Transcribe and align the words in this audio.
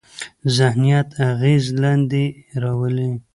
ذهنیت 0.57 1.09
اغېز 1.29 1.65
لاندې 1.81 2.23
راولي. 2.61 3.11